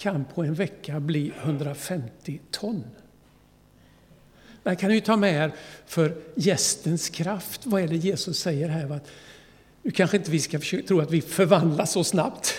kan 0.00 0.24
på 0.24 0.42
en 0.42 0.54
vecka 0.54 1.00
bli 1.00 1.32
150 1.42 2.40
ton. 2.50 2.84
Man 4.62 4.76
kan 4.76 4.94
ju 4.94 5.00
ta 5.00 5.16
med 5.16 5.34
er 5.34 5.52
för 5.86 6.16
gästens 6.34 7.08
kraft. 7.08 7.66
Vad 7.66 7.82
är 7.82 7.88
det 7.88 7.96
Jesus 7.96 8.38
säger 8.38 8.68
här? 8.68 9.00
nu 9.82 9.90
kanske 9.90 10.16
inte 10.16 10.30
vi 10.30 10.38
ska 10.38 10.58
tro 10.88 11.00
att 11.00 11.10
vi 11.10 11.20
förvandlas 11.20 11.92
så 11.92 12.04
snabbt 12.04 12.54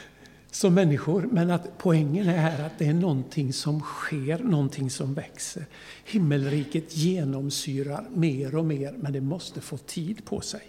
som 0.50 0.74
människor, 0.74 1.28
men 1.32 1.50
att 1.50 1.78
poängen 1.78 2.28
är 2.28 2.36
här 2.36 2.66
att 2.66 2.78
det 2.78 2.86
är 2.86 2.94
någonting 2.94 3.52
som 3.52 3.80
sker, 3.80 4.38
någonting 4.38 4.90
som 4.90 5.14
växer. 5.14 5.66
Himmelriket 6.04 6.96
genomsyrar 6.96 8.04
mer 8.14 8.54
och 8.54 8.64
mer, 8.64 8.92
men 8.92 9.12
det 9.12 9.20
måste 9.20 9.60
få 9.60 9.76
tid 9.76 10.24
på 10.24 10.40
sig. 10.40 10.62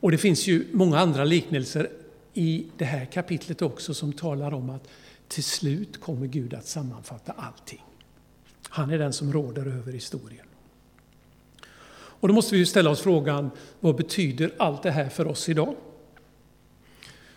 Och 0.00 0.10
det 0.10 0.18
finns 0.18 0.46
ju 0.46 0.66
många 0.72 0.98
andra 0.98 1.24
liknelser 1.24 1.88
i 2.38 2.66
det 2.76 2.84
här 2.84 3.04
kapitlet 3.04 3.62
också 3.62 3.94
som 3.94 4.12
talar 4.12 4.54
om 4.54 4.70
att 4.70 4.88
till 5.28 5.44
slut 5.44 6.00
kommer 6.00 6.26
Gud 6.26 6.54
att 6.54 6.66
sammanfatta 6.66 7.32
allting. 7.32 7.84
Han 8.68 8.90
är 8.90 8.98
den 8.98 9.12
som 9.12 9.32
råder 9.32 9.66
över 9.66 9.92
historien. 9.92 10.46
Och 11.90 12.28
då 12.28 12.34
måste 12.34 12.54
vi 12.54 12.66
ställa 12.66 12.90
oss 12.90 13.00
frågan, 13.00 13.50
vad 13.80 13.96
betyder 13.96 14.50
allt 14.56 14.82
det 14.82 14.90
här 14.90 15.08
för 15.08 15.26
oss 15.26 15.48
idag? 15.48 15.74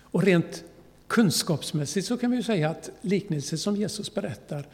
Och 0.00 0.22
rent 0.22 0.64
kunskapsmässigt 1.06 2.06
så 2.06 2.16
kan 2.16 2.30
vi 2.30 2.36
ju 2.36 2.42
säga 2.42 2.70
att 2.70 2.90
liknelsen 3.00 3.58
som 3.58 3.76
Jesus 3.76 4.14
berättar, 4.14 4.66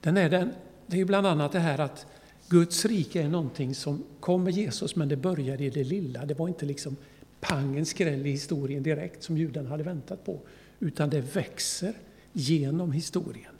den 0.00 0.16
är 0.16 0.30
den, 0.30 0.52
det 0.86 0.96
är 0.96 0.98
ju 0.98 1.04
bland 1.04 1.26
annat 1.26 1.52
det 1.52 1.58
här 1.58 1.78
att 1.78 2.06
Guds 2.48 2.84
rike 2.84 3.22
är 3.22 3.28
någonting 3.28 3.74
som 3.74 4.04
kom 4.20 4.44
med 4.44 4.52
Jesus, 4.52 4.96
men 4.96 5.08
det 5.08 5.16
började 5.16 5.64
i 5.64 5.70
det 5.70 5.84
lilla. 5.84 6.26
Det 6.26 6.34
var 6.34 6.48
inte 6.48 6.66
liksom 6.66 6.96
pang 7.40 7.78
en 7.78 7.86
skräll 7.86 8.26
i 8.26 8.30
historien 8.30 8.82
direkt 8.82 9.22
som 9.22 9.36
judarna 9.38 9.68
hade 9.68 9.82
väntat 9.82 10.24
på, 10.24 10.40
utan 10.78 11.10
det 11.10 11.20
växer 11.20 11.94
genom 12.32 12.92
historien. 12.92 13.54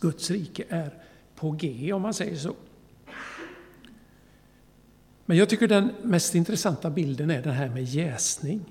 Guds 0.00 0.30
rike 0.30 0.64
är 0.68 0.94
på 1.34 1.50
G 1.50 1.92
om 1.92 2.02
man 2.02 2.14
säger 2.14 2.36
så. 2.36 2.54
Men 5.26 5.36
jag 5.36 5.48
tycker 5.48 5.68
den 5.68 5.92
mest 6.02 6.34
intressanta 6.34 6.90
bilden 6.90 7.30
är 7.30 7.42
den 7.42 7.52
här 7.52 7.68
med 7.68 7.84
jäsning. 7.84 8.64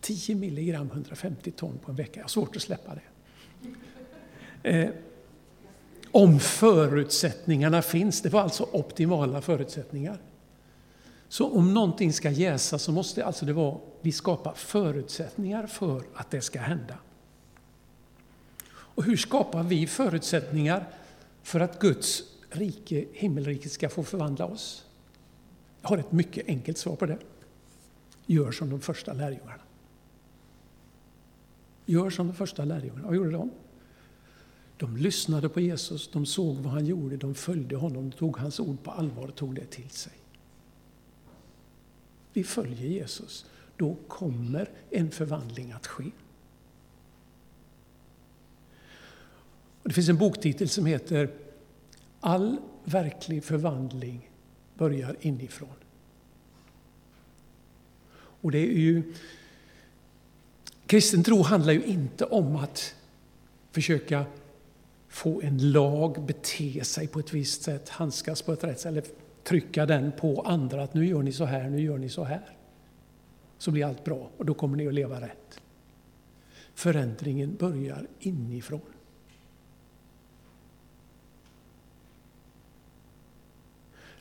10 0.00 0.34
milligram 0.34 0.90
150 0.92 1.50
ton 1.50 1.78
på 1.78 1.90
en 1.90 1.96
vecka, 1.96 2.12
jag 2.14 2.24
har 2.24 2.28
svårt 2.28 2.56
att 2.56 2.62
släppa 2.62 2.94
det. 2.94 3.02
Eh, 4.70 4.90
om 6.10 6.40
förutsättningarna 6.40 7.82
finns, 7.82 8.22
det 8.22 8.28
var 8.28 8.40
alltså 8.40 8.68
optimala 8.72 9.40
förutsättningar. 9.40 10.18
Så 11.28 11.52
om 11.52 11.74
någonting 11.74 12.12
ska 12.12 12.30
jäsa 12.30 12.78
så 12.78 12.92
måste 12.92 13.24
alltså 13.24 13.46
det 13.46 13.52
vara, 13.52 13.78
vi 14.00 14.12
skapar 14.12 14.54
förutsättningar 14.54 15.66
för 15.66 16.04
att 16.14 16.30
det 16.30 16.40
ska 16.40 16.60
hända. 16.60 16.98
Och 18.68 19.04
hur 19.04 19.16
skapar 19.16 19.62
vi 19.62 19.86
förutsättningar 19.86 20.88
för 21.42 21.60
att 21.60 21.80
Guds 21.80 22.22
rike, 22.50 23.04
himmelriket, 23.12 23.72
ska 23.72 23.88
få 23.88 24.04
förvandla 24.04 24.46
oss? 24.46 24.84
Jag 25.82 25.88
har 25.88 25.98
ett 25.98 26.12
mycket 26.12 26.48
enkelt 26.48 26.78
svar 26.78 26.96
på 26.96 27.06
det. 27.06 27.18
Gör 28.26 28.52
som 28.52 28.70
de 28.70 28.80
första 28.80 29.12
lärjungarna. 29.12 29.62
Gör 31.86 32.10
som 32.10 32.26
de 32.26 32.32
första 32.34 32.64
lärjungarna. 32.64 33.06
Vad 33.06 33.16
gjorde 33.16 33.30
de? 33.30 33.50
De 34.76 34.96
lyssnade 34.96 35.48
på 35.48 35.60
Jesus, 35.60 36.10
de 36.12 36.26
såg 36.26 36.56
vad 36.56 36.72
han 36.72 36.86
gjorde, 36.86 37.16
de 37.16 37.34
följde 37.34 37.76
honom, 37.76 38.10
de 38.10 38.16
tog 38.16 38.36
hans 38.36 38.60
ord 38.60 38.82
på 38.82 38.90
allvar 38.90 39.28
och 39.28 39.34
tog 39.34 39.54
det 39.54 39.66
till 39.70 39.90
sig. 39.90 40.12
Vi 42.36 42.44
följer 42.44 42.88
Jesus, 42.88 43.46
då 43.76 43.96
kommer 44.08 44.70
en 44.90 45.10
förvandling 45.10 45.72
att 45.72 45.86
ske. 45.86 46.04
Det 49.82 49.92
finns 49.92 50.08
en 50.08 50.18
boktitel 50.18 50.68
som 50.68 50.86
heter 50.86 51.30
All 52.20 52.56
verklig 52.84 53.44
förvandling 53.44 54.30
börjar 54.74 55.16
inifrån. 55.20 55.74
Och 58.14 58.50
det 58.50 58.58
är 58.58 58.78
ju 58.78 59.14
Kristen 60.86 61.24
tro 61.24 61.42
handlar 61.42 61.72
ju 61.72 61.84
inte 61.84 62.24
om 62.24 62.56
att 62.56 62.94
försöka 63.72 64.24
få 65.08 65.40
en 65.40 65.72
lag 65.72 66.24
bete 66.26 66.84
sig 66.84 67.08
på 67.08 67.18
ett 67.18 67.32
visst 67.32 67.62
sätt, 67.62 67.88
handskas 67.88 68.42
på 68.42 68.52
ett 68.52 68.64
rätt 68.64 68.80
sätt, 68.80 68.86
eller 68.86 69.04
trycka 69.46 69.86
den 69.86 70.12
på 70.12 70.40
andra 70.40 70.82
att 70.82 70.94
nu 70.94 71.06
gör 71.06 71.22
ni 71.22 71.32
så 71.32 71.44
här, 71.44 71.70
nu 71.70 71.80
gör 71.80 71.98
ni 71.98 72.08
så 72.08 72.24
här. 72.24 72.56
Så 73.58 73.70
blir 73.70 73.84
allt 73.84 74.04
bra 74.04 74.30
och 74.36 74.46
då 74.46 74.54
kommer 74.54 74.76
ni 74.76 74.88
att 74.88 74.94
leva 74.94 75.20
rätt. 75.20 75.60
Förändringen 76.74 77.56
börjar 77.56 78.06
inifrån. 78.20 78.80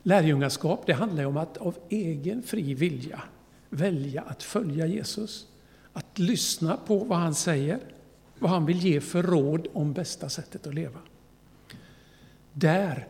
Lärjungaskap 0.01 0.85
det 0.85 0.93
handlar 0.93 1.25
om 1.25 1.37
att 1.37 1.57
av 1.57 1.77
egen 1.89 2.43
fri 2.43 2.73
vilja 2.73 3.21
välja 3.69 4.21
att 4.21 4.43
följa 4.43 4.85
Jesus 4.85 5.47
att 5.93 6.19
lyssna 6.19 6.77
på 6.77 6.97
vad 6.97 7.17
han 7.17 7.35
säger 7.35 7.79
vad 8.39 8.51
han 8.51 8.65
vill 8.65 8.79
ge 8.79 9.01
för 9.01 9.23
råd 9.23 9.67
om 9.73 9.93
bästa 9.93 10.29
sättet 10.29 10.67
att 10.67 10.73
leva. 10.73 10.99
Där 12.53 13.07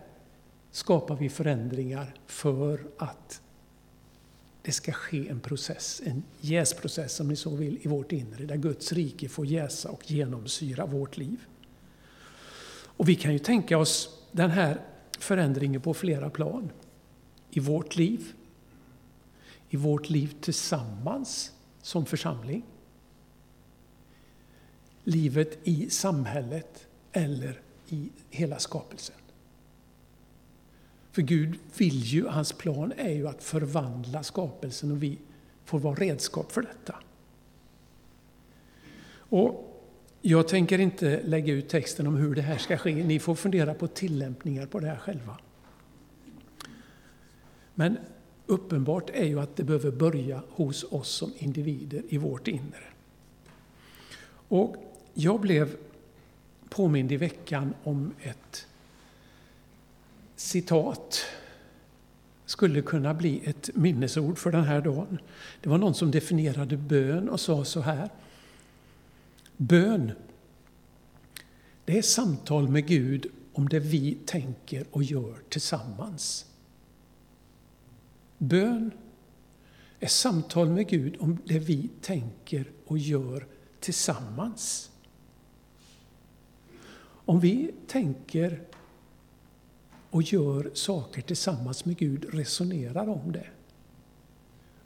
skapar 0.75 1.15
vi 1.15 1.29
förändringar 1.29 2.13
för 2.25 2.87
att 2.97 3.41
det 4.61 4.71
ska 4.71 4.91
ske 4.91 5.29
en 5.29 5.39
process, 5.39 6.01
en 6.05 6.23
jäsprocess 6.41 7.19
om 7.19 7.27
ni 7.27 7.35
så 7.35 7.55
vill, 7.55 7.79
i 7.81 7.87
vårt 7.87 8.11
inre, 8.11 8.45
där 8.45 8.55
Guds 8.55 8.91
rike 8.91 9.29
får 9.29 9.45
jäsa 9.45 9.89
och 9.89 10.11
genomsyra 10.11 10.85
vårt 10.85 11.17
liv. 11.17 11.45
Och 12.83 13.09
vi 13.09 13.15
kan 13.15 13.33
ju 13.33 13.39
tänka 13.39 13.77
oss 13.77 14.19
den 14.31 14.51
här 14.51 14.81
förändringen 15.19 15.81
på 15.81 15.93
flera 15.93 16.29
plan. 16.29 16.69
I 17.51 17.59
vårt 17.59 17.95
liv, 17.95 18.33
i 19.69 19.77
vårt 19.77 20.09
liv 20.09 20.35
tillsammans 20.41 21.51
som 21.81 22.05
församling, 22.05 22.63
livet 25.03 25.57
i 25.63 25.89
samhället 25.89 26.87
eller 27.11 27.61
i 27.89 28.09
hela 28.29 28.59
skapelsen. 28.59 29.15
För 31.15 31.21
Gud 31.21 31.59
vill 31.77 32.01
ju, 32.03 32.27
hans 32.27 32.53
plan 32.53 32.93
är 32.97 33.09
ju 33.09 33.27
att 33.27 33.43
förvandla 33.43 34.23
skapelsen 34.23 34.91
och 34.91 35.03
vi 35.03 35.17
får 35.65 35.79
vara 35.79 35.95
redskap 35.95 36.51
för 36.51 36.61
detta. 36.61 36.95
Och 39.17 39.81
jag 40.21 40.47
tänker 40.47 40.79
inte 40.79 41.21
lägga 41.23 41.53
ut 41.53 41.69
texten 41.69 42.07
om 42.07 42.15
hur 42.15 42.35
det 42.35 42.41
här 42.41 42.57
ska 42.57 42.77
ske. 42.77 42.93
Ni 42.93 43.19
får 43.19 43.35
fundera 43.35 43.73
på 43.73 43.87
tillämpningar 43.87 44.65
på 44.65 44.79
det 44.79 44.87
här 44.87 44.97
själva. 44.97 45.37
Men 47.73 47.97
uppenbart 48.45 49.09
är 49.09 49.25
ju 49.25 49.39
att 49.39 49.55
det 49.55 49.63
behöver 49.63 49.91
börja 49.91 50.43
hos 50.49 50.83
oss 50.83 51.09
som 51.09 51.33
individer 51.37 52.03
i 52.09 52.17
vårt 52.17 52.47
inre. 52.47 52.83
Och 54.47 54.75
jag 55.13 55.41
blev 55.41 55.75
påmind 56.69 57.11
i 57.11 57.17
veckan 57.17 57.73
om 57.83 58.13
ett 58.21 58.67
citat 60.45 61.25
skulle 62.45 62.81
kunna 62.81 63.13
bli 63.13 63.41
ett 63.45 63.69
minnesord 63.73 64.37
för 64.37 64.51
den 64.51 64.63
här 64.63 64.81
dagen. 64.81 65.19
Det 65.61 65.69
var 65.69 65.77
någon 65.77 65.93
som 65.93 66.11
definierade 66.11 66.77
bön 66.77 67.29
och 67.29 67.39
sa 67.39 67.65
så 67.65 67.81
här. 67.81 68.09
Bön, 69.57 70.11
det 71.85 71.97
är 71.97 72.01
samtal 72.01 72.67
med 72.67 72.87
Gud 72.87 73.27
om 73.53 73.69
det 73.69 73.79
vi 73.79 74.17
tänker 74.25 74.85
och 74.91 75.03
gör 75.03 75.35
tillsammans. 75.49 76.45
Bön 78.37 78.91
är 79.99 80.07
samtal 80.07 80.69
med 80.69 80.87
Gud 80.87 81.15
om 81.19 81.37
det 81.45 81.59
vi 81.59 81.89
tänker 82.01 82.71
och 82.85 82.97
gör 82.97 83.47
tillsammans. 83.79 84.91
Om 87.25 87.39
vi 87.39 87.71
tänker 87.87 88.61
och 90.15 90.23
gör 90.23 90.71
saker 90.73 91.21
tillsammans 91.21 91.85
med 91.85 91.97
Gud, 91.97 92.25
resonerar 92.33 93.09
om 93.09 93.31
det, 93.31 93.47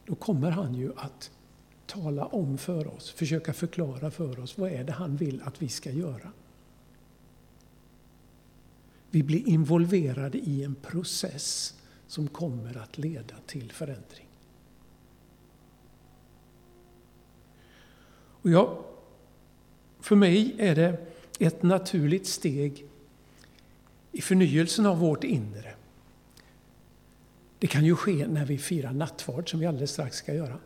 då 0.06 0.16
kommer 0.16 0.52
han 0.52 0.76
ju 0.76 0.92
att 0.96 1.32
tala 1.86 2.26
om 2.26 2.58
för 2.58 2.88
oss, 2.88 3.12
försöka 3.12 3.54
förklara 3.54 4.12
för 4.12 4.40
oss 4.40 4.58
vad 4.58 4.72
är 4.72 4.84
det 4.84 4.92
han 4.92 5.18
vill 5.18 5.42
att 5.46 5.62
vi 5.62 5.70
ska 5.70 5.92
göra. 5.92 6.32
Vi 9.10 9.24
blir 9.24 9.48
involverade 9.48 10.38
i 10.38 10.64
en 10.64 10.76
process 10.76 11.76
som 12.08 12.28
kommer 12.28 12.78
att 12.78 12.98
leda 12.98 13.36
till 13.46 13.72
förändring. 13.72 14.28
Och 18.42 18.50
ja, 18.50 18.86
för 20.00 20.16
mig 20.16 20.56
är 20.58 20.76
det 20.76 21.06
ett 21.40 21.64
naturligt 21.64 22.28
steg 22.28 22.90
i 24.12 24.22
förnyelsen 24.22 24.86
av 24.86 25.00
vårt 25.00 25.24
inre. 25.24 25.74
Det 27.60 27.68
kan 27.68 27.86
ju 27.86 27.96
ske 27.96 28.28
när 28.28 28.46
vi 28.46 28.58
firar 28.58 28.94
nattvard, 28.94 29.52
som 29.52 29.60
vi 29.60 29.66
alldeles 29.66 29.92
strax 29.92 30.18
ska 30.18 30.34
göra. 30.34 30.60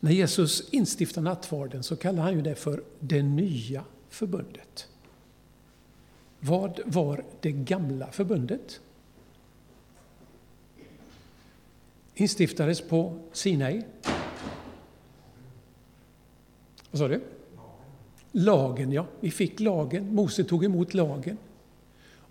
När 0.00 0.12
Jesus 0.12 0.68
instiftar 0.70 1.22
nattvarden 1.22 1.82
så 1.82 1.96
kallar 1.96 2.22
han 2.22 2.34
ju 2.34 2.42
det 2.42 2.54
för 2.54 2.82
det 3.00 3.22
nya 3.22 3.84
förbundet. 4.08 4.88
Vad 6.40 6.80
var 6.84 7.24
det 7.40 7.52
gamla 7.52 8.12
förbundet? 8.12 8.80
Instiftades 12.14 12.80
på 12.80 13.18
Sinai. 13.32 13.82
Vad 16.90 16.98
sa 16.98 17.08
du? 17.08 17.20
Lagen, 18.32 18.92
ja. 18.92 19.06
Vi 19.20 19.30
fick 19.30 19.60
lagen. 19.60 20.14
Mose 20.14 20.44
tog 20.44 20.64
emot 20.64 20.94
lagen. 20.94 21.38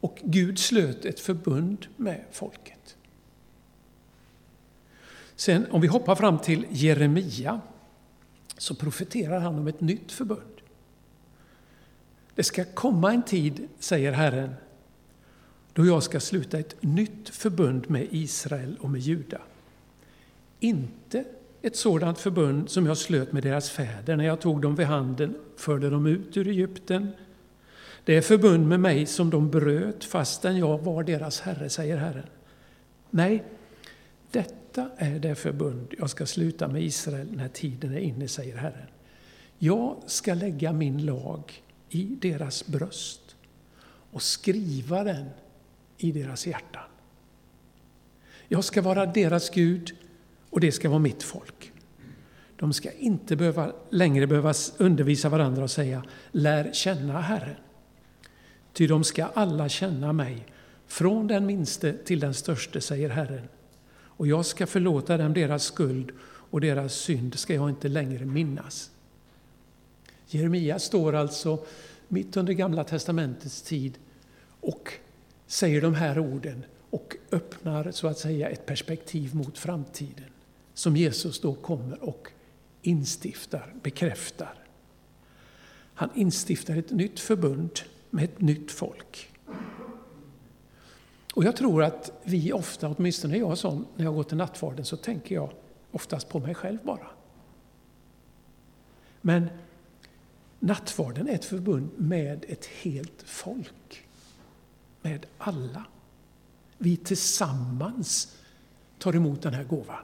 Och 0.02 0.20
Gud 0.24 0.60
slöt 0.60 1.06
ett 1.06 1.20
förbund 1.20 1.86
med 1.98 2.24
folket. 2.32 2.98
Sen 5.36 5.66
om 5.72 5.82
vi 5.82 5.88
hoppar 5.88 6.16
fram 6.16 6.40
till 6.40 6.66
Jeremia 6.70 7.62
så 8.58 8.76
profeterar 8.76 9.40
han 9.40 9.60
om 9.60 9.68
ett 9.68 9.82
nytt 9.82 10.12
förbund. 10.12 10.62
Det 12.36 12.44
ska 12.44 12.66
komma 12.66 13.14
en 13.14 13.24
tid, 13.24 13.68
säger 13.80 14.12
Herren, 14.12 14.54
då 15.74 15.86
jag 15.86 16.04
ska 16.04 16.20
sluta 16.20 16.60
ett 16.60 16.84
nytt 16.84 17.30
förbund 17.30 17.90
med 17.90 18.08
Israel 18.12 18.78
och 18.80 18.90
med 18.90 19.02
Juda. 19.02 19.42
Inte 20.60 21.26
ett 21.62 21.76
sådant 21.76 22.20
förbund 22.20 22.70
som 22.70 22.86
jag 22.86 22.98
slöt 22.98 23.32
med 23.32 23.44
deras 23.44 23.70
fäder 23.70 24.16
när 24.16 24.26
jag 24.26 24.42
tog 24.42 24.62
dem 24.62 24.76
vid 24.76 24.86
handen, 24.86 25.36
förde 25.58 25.90
dem 25.90 26.08
ut 26.08 26.38
ur 26.38 26.48
Egypten. 26.48 27.08
Det 28.04 28.18
är 28.18 28.22
förbund 28.22 28.68
med 28.68 28.80
mig 28.80 29.06
som 29.06 29.30
de 29.30 29.50
bröt 29.50 30.04
fastän 30.04 30.58
jag 30.58 30.78
var 30.78 31.04
deras 31.04 31.42
herre, 31.42 31.70
säger 31.70 31.98
Herren. 31.98 32.28
Nej, 33.10 33.44
detta 34.32 34.90
är 34.98 35.20
det 35.20 35.36
förbund 35.36 35.94
jag 35.98 36.10
ska 36.10 36.26
sluta 36.26 36.68
med 36.68 36.84
Israel 36.84 37.32
när 37.32 37.48
tiden 37.48 37.94
är 37.94 38.00
inne, 38.00 38.28
säger 38.28 38.58
Herren. 38.58 38.88
Jag 39.58 40.04
ska 40.06 40.34
lägga 40.34 40.74
min 40.74 41.06
lag 41.06 41.64
i 41.90 42.04
deras 42.22 42.68
bröst 42.68 43.36
och 44.12 44.22
skriva 44.22 45.04
den 45.04 45.30
i 45.98 46.12
deras 46.12 46.48
hjärtan. 46.48 46.84
Jag 48.48 48.64
ska 48.64 48.82
vara 48.82 49.06
deras 49.06 49.50
Gud 49.50 49.96
och 50.52 50.60
det 50.60 50.72
ska 50.72 50.90
vara 50.90 51.00
mitt 51.00 51.24
folk. 51.24 51.72
De 52.56 52.74
ska 52.74 52.92
inte 52.92 53.36
behöva, 53.36 53.74
längre 53.90 54.28
behöva 54.28 54.54
undervisa 54.78 55.30
varandra 55.30 55.64
och 55.64 55.72
säga 55.72 56.04
lär 56.32 56.74
känna 56.74 57.22
Herren. 57.22 57.56
Ty 58.74 58.88
de 58.88 59.04
ska 59.04 59.26
alla 59.26 59.70
känna 59.70 60.14
mig, 60.14 60.46
från 60.88 61.28
den 61.28 61.46
minste 61.46 61.94
till 61.94 62.20
den 62.20 62.34
störste, 62.34 62.82
säger 62.82 63.10
Herren. 63.10 63.48
Och 63.94 64.28
jag 64.28 64.46
ska 64.46 64.68
förlåta 64.68 65.18
dem 65.18 65.34
deras 65.34 65.64
skuld 65.64 66.12
och 66.24 66.62
deras 66.62 66.94
synd 66.94 67.40
ska 67.40 67.54
jag 67.54 67.70
inte 67.70 67.88
längre 67.88 68.26
minnas. 68.26 68.92
Jeremia 70.28 70.80
står 70.80 71.16
alltså 71.16 71.66
mitt 72.08 72.38
under 72.38 72.54
Gamla 72.54 72.84
testamentets 72.84 73.62
tid 73.62 73.98
och 74.60 74.94
säger 75.48 75.82
de 75.82 75.96
här 75.96 76.20
orden 76.20 76.66
och 76.90 77.16
öppnar 77.32 77.92
så 77.92 78.08
att 78.08 78.18
säga 78.18 78.50
ett 78.50 78.66
perspektiv 78.66 79.36
mot 79.36 79.58
framtiden 79.58 80.31
som 80.74 80.98
Jesus 80.98 81.42
då 81.42 81.54
kommer 81.54 82.04
och 82.04 82.28
instiftar, 82.82 83.74
bekräftar. 83.84 84.54
Han 85.94 86.10
instiftar 86.16 86.76
ett 86.76 86.92
nytt 86.92 87.20
förbund 87.20 87.80
med 88.10 88.24
ett 88.24 88.42
nytt 88.42 88.72
folk. 88.72 89.30
Och 91.34 91.44
jag 91.44 91.56
tror 91.56 91.84
att 91.84 92.12
vi 92.24 92.54
ofta, 92.54 92.90
åtminstone 92.90 93.38
jag 93.38 93.58
sån, 93.58 93.86
när 93.96 94.06
jag 94.06 94.14
går 94.14 94.24
till 94.24 94.38
nattvarden 94.38 94.86
så 94.86 94.98
tänker 94.98 95.36
jag 95.36 95.52
oftast 95.92 96.30
på 96.30 96.40
mig 96.40 96.56
själv 96.56 96.80
bara. 96.84 97.08
Men 99.22 99.50
nattvarden 100.60 101.28
är 101.28 101.34
ett 101.34 101.46
förbund 101.46 101.90
med 101.98 102.46
ett 102.48 102.66
helt 102.66 103.24
folk. 103.26 104.06
Med 105.02 105.26
alla. 105.38 105.86
Vi 106.78 106.98
tillsammans 106.98 108.38
tar 108.98 109.16
emot 109.16 109.42
den 109.42 109.54
här 109.54 109.64
gåvan. 109.64 110.04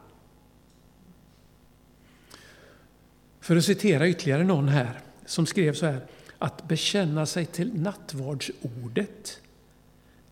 För 3.47 3.55
att 3.55 3.65
citera 3.65 4.09
ytterligare 4.09 4.43
någon 4.43 4.67
här 4.67 4.99
som 5.25 5.45
skrev 5.45 5.73
så 5.73 5.85
här. 5.85 6.05
Att 6.37 6.67
bekänna 6.67 7.25
sig 7.25 7.45
till 7.45 7.81
nattvardsordet 7.81 9.41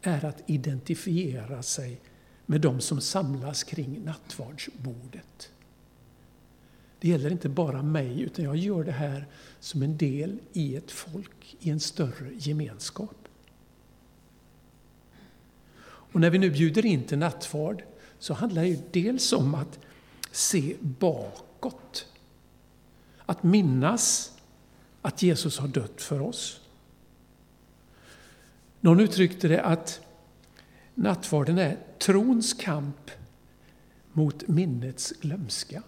är 0.02 0.26
att 0.26 0.44
identifiera 0.46 1.64
sig 1.64 2.02
med 2.46 2.62
de 2.62 2.82
som 2.82 3.02
samlas 3.02 3.64
kring 3.64 4.04
nattvardsbordet. 4.04 5.52
Det 7.00 7.08
gäller 7.08 7.32
inte 7.32 7.50
bara 7.50 7.84
mig, 7.84 8.22
utan 8.22 8.46
jag 8.46 8.56
gör 8.56 8.84
det 8.84 8.92
här 8.92 9.28
som 9.60 9.82
en 9.82 9.98
del 9.98 10.40
i 10.54 10.76
ett 10.76 10.92
folk, 10.92 11.56
i 11.60 11.70
en 11.70 11.80
större 11.80 12.32
gemenskap. 12.34 13.28
Och 15.86 16.20
när 16.20 16.30
vi 16.30 16.38
nu 16.38 16.52
bjuder 16.52 16.86
in 16.86 17.04
till 17.04 17.18
nattvard 17.18 17.84
så 18.20 18.34
handlar 18.34 18.64
det 18.64 18.94
dels 18.94 19.34
om 19.34 19.56
att 19.56 19.80
se 20.32 20.76
bakåt 20.80 22.08
att 23.26 23.44
minnas 23.44 24.32
att 25.02 25.22
Jesus 25.22 25.60
har 25.60 25.68
dött 25.68 26.02
för 26.02 26.22
oss. 26.22 26.62
Någon 28.80 29.00
uttryckte 29.00 29.48
det 29.48 29.62
att 29.62 30.02
nattvarden 30.94 31.58
är 31.58 31.78
trons 32.00 32.54
kamp 32.54 33.12
mot 34.12 34.48
minnets 34.48 35.14
glömska. 35.22 35.84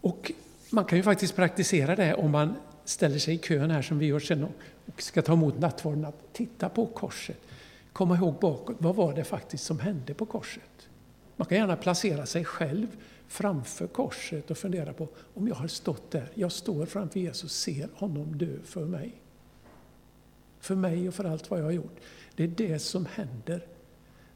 Och 0.00 0.32
man 0.70 0.84
kan 0.84 0.98
ju 0.98 1.02
faktiskt 1.02 1.36
praktisera 1.36 1.96
det 1.96 2.14
om 2.14 2.30
man 2.30 2.54
ställer 2.84 3.18
sig 3.18 3.34
i 3.34 3.38
kön 3.38 3.70
här 3.70 3.82
som 3.82 3.98
vi 3.98 4.06
gör 4.06 4.20
sen 4.20 4.44
och 4.44 5.02
ska 5.02 5.22
ta 5.22 5.32
emot 5.32 5.58
nattvarden, 5.58 6.04
att 6.04 6.32
titta 6.32 6.68
på 6.68 6.86
korset. 6.86 7.40
Komma 7.92 8.16
ihåg 8.16 8.34
bakåt, 8.40 8.76
vad 8.78 8.94
var 8.96 9.14
det 9.14 9.24
faktiskt 9.24 9.64
som 9.64 9.80
hände 9.80 10.14
på 10.14 10.26
korset? 10.26 10.88
Man 11.36 11.46
kan 11.46 11.58
gärna 11.58 11.76
placera 11.76 12.26
sig 12.26 12.44
själv 12.44 12.86
framför 13.28 13.86
korset 13.86 14.50
och 14.50 14.58
fundera 14.58 14.92
på 14.92 15.08
om 15.34 15.48
jag 15.48 15.54
har 15.54 15.68
stått 15.68 16.10
där, 16.10 16.30
jag 16.34 16.52
står 16.52 16.86
framför 16.86 17.20
Jesus, 17.20 17.44
och 17.44 17.50
ser 17.50 17.88
honom 17.94 18.38
dö 18.38 18.56
för 18.64 18.84
mig. 18.84 19.22
För 20.60 20.74
mig 20.74 21.08
och 21.08 21.14
för 21.14 21.24
allt 21.24 21.50
vad 21.50 21.60
jag 21.60 21.64
har 21.64 21.72
gjort. 21.72 21.96
Det 22.36 22.44
är 22.44 22.48
det 22.48 22.78
som 22.78 23.06
händer 23.06 23.66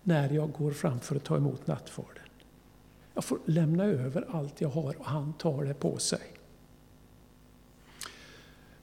när 0.03 0.31
jag 0.31 0.53
går 0.53 0.71
fram 0.71 1.01
för 1.01 1.17
att 1.17 1.25
ta 1.25 1.37
emot 1.37 1.67
nattvarden. 1.67 2.25
Jag 3.15 3.25
får 3.25 3.39
lämna 3.45 3.85
över 3.85 4.27
allt 4.31 4.61
jag 4.61 4.69
har 4.69 4.99
och 4.99 5.07
han 5.07 5.33
tar 5.33 5.65
det 5.65 5.75
på 5.75 5.99
sig. 5.99 6.21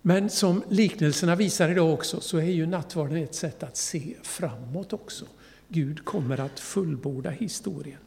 Men 0.01 0.29
som 0.29 0.63
liknelserna 0.69 1.35
visar 1.35 1.69
idag 1.69 1.93
också 1.93 2.21
så 2.21 2.37
är 2.37 2.43
ju 2.43 2.65
nattvarden 2.65 3.17
ett 3.17 3.35
sätt 3.35 3.63
att 3.63 3.77
se 3.77 4.15
framåt 4.23 4.93
också. 4.93 5.25
Gud 5.67 6.05
kommer 6.05 6.39
att 6.39 6.59
fullborda 6.59 7.29
historien. 7.29 7.99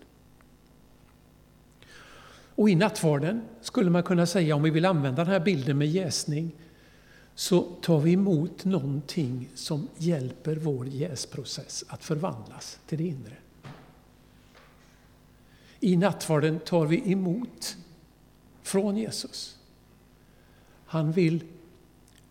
Och 2.61 2.70
i 2.70 2.75
nattvarden 2.75 3.42
skulle 3.61 3.90
man 3.90 4.03
kunna 4.03 4.27
säga, 4.27 4.57
om 4.57 4.62
vi 4.62 4.70
vill 4.70 4.85
använda 4.85 5.25
den 5.25 5.33
här 5.33 5.40
bilden 5.40 5.79
med 5.79 5.88
jäsning, 5.88 6.53
så 7.35 7.62
tar 7.62 8.01
vi 8.01 8.12
emot 8.12 8.64
någonting 8.64 9.49
som 9.55 9.88
hjälper 9.96 10.57
vår 10.57 10.88
jäsprocess 10.88 11.85
att 11.88 12.05
förvandlas 12.05 12.79
till 12.87 12.99
det 12.99 13.05
inre. 13.05 13.37
I 15.81 15.96
nattvarden 15.96 16.61
tar 16.61 16.87
vi 16.87 17.12
emot 17.12 17.77
från 18.62 18.96
Jesus. 18.96 19.59
Han 20.85 21.12
vill 21.12 21.44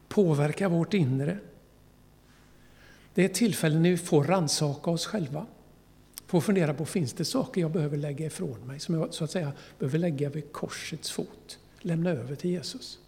påverka 0.08 0.70
vårt 0.70 0.94
inre. 0.94 1.38
Det 3.14 3.26
är 3.26 3.30
tillfällen 3.30 3.84
när 3.84 3.90
vi 3.90 3.98
får 3.98 4.24
ransaka 4.24 4.92
oss 4.92 5.06
själva. 5.06 5.46
Får 6.30 6.42
fundera 6.42 6.74
på, 6.74 6.86
finns 6.86 7.14
det 7.14 7.26
saker 7.26 7.62
jag 7.62 7.72
behöver 7.72 7.98
lägga 7.98 8.26
ifrån 8.26 8.60
mig, 8.60 8.80
som 8.80 8.96
jag 8.96 9.14
så 9.14 9.24
att 9.24 9.32
säga 9.32 9.52
behöver 9.80 9.98
lägga 9.98 10.30
vid 10.30 10.52
korsets 10.52 11.12
fot, 11.12 11.60
lämna 11.80 12.10
över 12.10 12.36
till 12.36 12.50
Jesus. 12.50 13.00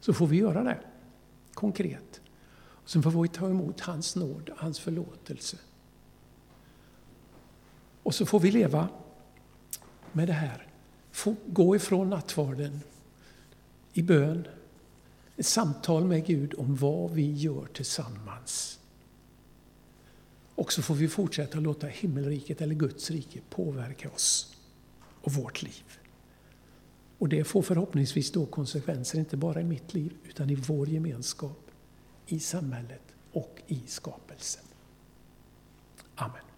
Så 0.00 0.12
får 0.12 0.26
vi 0.26 0.36
göra 0.36 0.64
det, 0.64 0.78
konkret. 1.54 2.20
Och 2.58 2.90
sen 2.90 3.02
får 3.02 3.22
vi 3.22 3.28
ta 3.28 3.48
emot 3.48 3.80
hans 3.80 4.16
nåd, 4.16 4.50
hans 4.56 4.80
förlåtelse. 4.80 5.56
Och 8.02 8.14
så 8.14 8.26
får 8.26 8.40
vi 8.40 8.50
leva 8.50 8.88
med 10.12 10.28
det 10.28 10.32
här. 10.32 10.66
Få 11.10 11.34
gå 11.46 11.76
ifrån 11.76 12.10
nattvarden 12.10 12.80
i 13.92 14.02
bön, 14.02 14.48
ett 15.36 15.46
samtal 15.46 16.04
med 16.04 16.26
Gud 16.26 16.54
om 16.58 16.76
vad 16.76 17.10
vi 17.10 17.32
gör 17.32 17.66
tillsammans. 17.66 18.79
Och 20.60 20.72
så 20.72 20.82
får 20.82 20.94
vi 20.94 21.08
fortsätta 21.08 21.60
låta 21.60 21.86
himmelriket 21.86 22.60
eller 22.60 22.74
Guds 22.74 23.10
rike 23.10 23.40
påverka 23.50 24.10
oss 24.10 24.56
och 25.20 25.32
vårt 25.32 25.62
liv. 25.62 25.98
Och 27.18 27.28
det 27.28 27.44
får 27.44 27.62
förhoppningsvis 27.62 28.32
då 28.32 28.46
konsekvenser, 28.46 29.18
inte 29.18 29.36
bara 29.36 29.60
i 29.60 29.64
mitt 29.64 29.94
liv, 29.94 30.12
utan 30.24 30.50
i 30.50 30.54
vår 30.54 30.88
gemenskap, 30.88 31.70
i 32.26 32.40
samhället 32.40 33.02
och 33.32 33.62
i 33.66 33.82
skapelsen. 33.86 34.64
Amen. 36.14 36.49